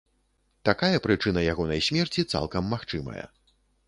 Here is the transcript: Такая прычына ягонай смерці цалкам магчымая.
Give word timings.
Такая 0.69 1.01
прычына 1.05 1.43
ягонай 1.53 1.83
смерці 1.87 2.25
цалкам 2.33 2.63
магчымая. 2.73 3.25